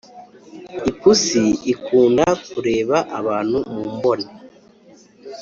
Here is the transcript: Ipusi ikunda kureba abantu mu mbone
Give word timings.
Ipusi 0.89 1.43
ikunda 1.73 2.25
kureba 2.51 2.97
abantu 3.19 3.57
mu 3.73 3.83
mbone 3.95 4.27